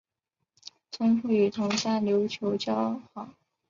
[0.89, 3.29] 钟复与同乡刘球交好。